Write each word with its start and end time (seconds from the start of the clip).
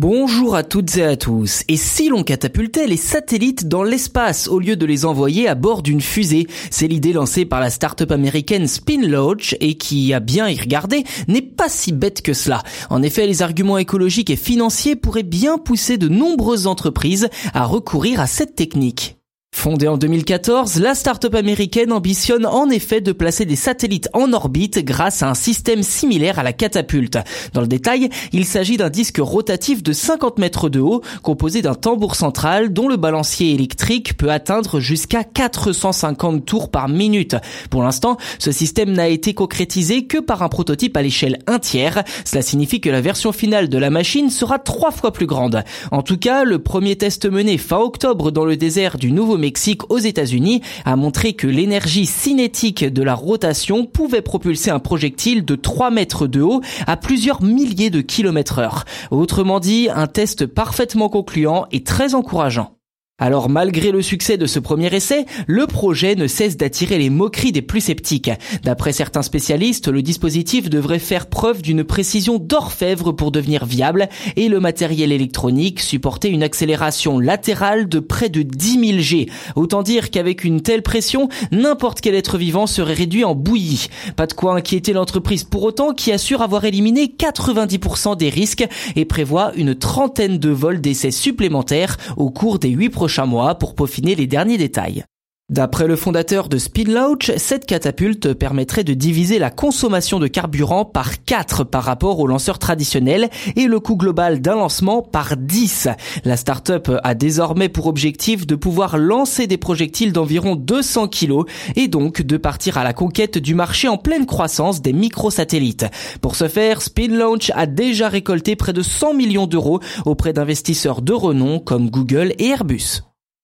Bonjour 0.00 0.54
à 0.54 0.62
toutes 0.62 0.96
et 0.96 1.02
à 1.02 1.16
tous. 1.16 1.64
Et 1.66 1.76
si 1.76 2.08
l'on 2.08 2.22
catapultait 2.22 2.86
les 2.86 2.96
satellites 2.96 3.66
dans 3.66 3.82
l'espace 3.82 4.46
au 4.46 4.60
lieu 4.60 4.76
de 4.76 4.86
les 4.86 5.04
envoyer 5.04 5.48
à 5.48 5.56
bord 5.56 5.82
d'une 5.82 6.00
fusée? 6.00 6.46
C'est 6.70 6.86
l'idée 6.86 7.12
lancée 7.12 7.44
par 7.44 7.58
la 7.58 7.68
start-up 7.68 8.12
américaine 8.12 8.68
Spinlaunch 8.68 9.56
et 9.58 9.74
qui, 9.74 10.14
a 10.14 10.20
bien 10.20 10.48
y 10.48 10.56
regarder, 10.56 11.02
n'est 11.26 11.42
pas 11.42 11.68
si 11.68 11.90
bête 11.90 12.22
que 12.22 12.32
cela. 12.32 12.62
En 12.90 13.02
effet, 13.02 13.26
les 13.26 13.42
arguments 13.42 13.76
écologiques 13.76 14.30
et 14.30 14.36
financiers 14.36 14.94
pourraient 14.94 15.24
bien 15.24 15.58
pousser 15.58 15.98
de 15.98 16.06
nombreuses 16.06 16.68
entreprises 16.68 17.28
à 17.52 17.64
recourir 17.64 18.20
à 18.20 18.28
cette 18.28 18.54
technique. 18.54 19.17
Fondée 19.58 19.88
en 19.88 19.98
2014, 19.98 20.78
la 20.78 20.94
start-up 20.94 21.34
américaine 21.34 21.90
ambitionne 21.90 22.46
en 22.46 22.70
effet 22.70 23.00
de 23.00 23.10
placer 23.10 23.44
des 23.44 23.56
satellites 23.56 24.08
en 24.12 24.32
orbite 24.32 24.84
grâce 24.84 25.24
à 25.24 25.28
un 25.28 25.34
système 25.34 25.82
similaire 25.82 26.38
à 26.38 26.44
la 26.44 26.52
catapulte. 26.52 27.18
Dans 27.54 27.60
le 27.60 27.66
détail, 27.66 28.08
il 28.32 28.44
s'agit 28.44 28.76
d'un 28.76 28.88
disque 28.88 29.18
rotatif 29.18 29.82
de 29.82 29.92
50 29.92 30.38
mètres 30.38 30.68
de 30.68 30.78
haut, 30.78 31.02
composé 31.22 31.60
d'un 31.60 31.74
tambour 31.74 32.14
central 32.14 32.72
dont 32.72 32.86
le 32.86 32.96
balancier 32.96 33.52
électrique 33.52 34.16
peut 34.16 34.30
atteindre 34.30 34.78
jusqu'à 34.78 35.24
450 35.24 36.44
tours 36.44 36.70
par 36.70 36.88
minute. 36.88 37.34
Pour 37.68 37.82
l'instant, 37.82 38.16
ce 38.38 38.52
système 38.52 38.92
n'a 38.92 39.08
été 39.08 39.34
concrétisé 39.34 40.06
que 40.06 40.18
par 40.18 40.44
un 40.44 40.48
prototype 40.48 40.96
à 40.96 41.02
l'échelle 41.02 41.40
1 41.48 41.58
tiers. 41.58 42.04
Cela 42.24 42.42
signifie 42.42 42.80
que 42.80 42.90
la 42.90 43.00
version 43.00 43.32
finale 43.32 43.68
de 43.68 43.78
la 43.78 43.90
machine 43.90 44.30
sera 44.30 44.60
trois 44.60 44.92
fois 44.92 45.12
plus 45.12 45.26
grande. 45.26 45.64
En 45.90 46.02
tout 46.02 46.16
cas, 46.16 46.44
le 46.44 46.60
premier 46.60 46.94
test 46.94 47.28
mené 47.28 47.58
fin 47.58 47.78
octobre 47.78 48.30
dans 48.30 48.44
le 48.44 48.56
désert 48.56 48.98
du 48.98 49.10
Nouveau 49.10 49.36
Mexique 49.48 49.90
aux 49.90 49.96
États-Unis 49.96 50.60
a 50.84 50.94
montré 50.94 51.32
que 51.32 51.46
l'énergie 51.46 52.04
cinétique 52.04 52.84
de 52.84 53.02
la 53.02 53.14
rotation 53.14 53.86
pouvait 53.86 54.20
propulser 54.20 54.70
un 54.70 54.78
projectile 54.78 55.42
de 55.42 55.54
3 55.54 55.90
mètres 55.90 56.26
de 56.26 56.42
haut 56.42 56.60
à 56.86 56.98
plusieurs 56.98 57.42
milliers 57.42 57.88
de 57.88 58.02
kilomètres 58.02 58.58
heure. 58.58 58.84
Autrement 59.10 59.58
dit, 59.58 59.88
un 59.90 60.06
test 60.06 60.44
parfaitement 60.44 61.08
concluant 61.08 61.64
et 61.72 61.82
très 61.82 62.14
encourageant. 62.14 62.77
Alors 63.20 63.48
malgré 63.48 63.90
le 63.90 64.00
succès 64.00 64.36
de 64.36 64.46
ce 64.46 64.60
premier 64.60 64.94
essai, 64.94 65.26
le 65.48 65.66
projet 65.66 66.14
ne 66.14 66.28
cesse 66.28 66.56
d'attirer 66.56 66.98
les 66.98 67.10
moqueries 67.10 67.50
des 67.50 67.62
plus 67.62 67.80
sceptiques. 67.80 68.30
D'après 68.62 68.92
certains 68.92 69.22
spécialistes, 69.22 69.88
le 69.88 70.02
dispositif 70.02 70.70
devrait 70.70 71.00
faire 71.00 71.26
preuve 71.26 71.60
d'une 71.60 71.82
précision 71.82 72.38
d'orfèvre 72.38 73.10
pour 73.10 73.32
devenir 73.32 73.66
viable 73.66 74.08
et 74.36 74.48
le 74.48 74.60
matériel 74.60 75.10
électronique 75.10 75.80
supporter 75.80 76.28
une 76.28 76.44
accélération 76.44 77.18
latérale 77.18 77.88
de 77.88 77.98
près 77.98 78.28
de 78.28 78.42
10 78.42 78.88
000 78.90 79.00
G. 79.00 79.26
Autant 79.56 79.82
dire 79.82 80.10
qu'avec 80.12 80.44
une 80.44 80.60
telle 80.60 80.82
pression, 80.82 81.28
n'importe 81.50 82.00
quel 82.00 82.14
être 82.14 82.38
vivant 82.38 82.68
serait 82.68 82.94
réduit 82.94 83.24
en 83.24 83.34
bouillie. 83.34 83.88
Pas 84.14 84.28
de 84.28 84.32
quoi 84.32 84.54
inquiéter 84.54 84.92
l'entreprise 84.92 85.42
pour 85.42 85.64
autant 85.64 85.92
qui 85.92 86.12
assure 86.12 86.40
avoir 86.40 86.64
éliminé 86.66 87.12
90% 87.18 88.16
des 88.16 88.28
risques 88.28 88.64
et 88.94 89.04
prévoit 89.04 89.50
une 89.56 89.74
trentaine 89.74 90.38
de 90.38 90.50
vols 90.50 90.80
d'essais 90.80 91.10
supplémentaires 91.10 91.96
au 92.16 92.30
cours 92.30 92.60
des 92.60 92.68
8 92.68 92.90
prochains 92.90 93.07
prochains 93.08 93.24
mois 93.24 93.54
pour 93.54 93.74
peaufiner 93.74 94.14
les 94.14 94.26
derniers 94.26 94.58
détails. 94.58 95.02
D'après 95.50 95.86
le 95.86 95.96
fondateur 95.96 96.50
de 96.50 96.58
Speedlaunch, 96.58 97.32
cette 97.38 97.64
catapulte 97.64 98.34
permettrait 98.34 98.84
de 98.84 98.92
diviser 98.92 99.38
la 99.38 99.48
consommation 99.48 100.18
de 100.18 100.26
carburant 100.26 100.84
par 100.84 101.24
4 101.24 101.64
par 101.64 101.84
rapport 101.84 102.20
au 102.20 102.26
lanceur 102.26 102.58
traditionnel 102.58 103.30
et 103.56 103.66
le 103.66 103.80
coût 103.80 103.96
global 103.96 104.42
d'un 104.42 104.56
lancement 104.56 105.00
par 105.00 105.38
10. 105.38 105.88
La 106.26 106.36
start-up 106.36 106.90
a 107.02 107.14
désormais 107.14 107.70
pour 107.70 107.86
objectif 107.86 108.46
de 108.46 108.56
pouvoir 108.56 108.98
lancer 108.98 109.46
des 109.46 109.56
projectiles 109.56 110.12
d'environ 110.12 110.54
200 110.54 111.08
kg 111.08 111.44
et 111.76 111.88
donc 111.88 112.20
de 112.20 112.36
partir 112.36 112.76
à 112.76 112.84
la 112.84 112.92
conquête 112.92 113.38
du 113.38 113.54
marché 113.54 113.88
en 113.88 113.96
pleine 113.96 114.26
croissance 114.26 114.82
des 114.82 114.92
microsatellites. 114.92 115.86
Pour 116.20 116.36
ce 116.36 116.48
faire, 116.48 116.82
Speedlaunch 116.82 117.52
a 117.54 117.64
déjà 117.64 118.10
récolté 118.10 118.54
près 118.54 118.74
de 118.74 118.82
100 118.82 119.14
millions 119.14 119.46
d'euros 119.46 119.80
auprès 120.04 120.34
d'investisseurs 120.34 121.00
de 121.00 121.14
renom 121.14 121.58
comme 121.58 121.88
Google 121.88 122.34
et 122.38 122.48
Airbus. 122.48 123.07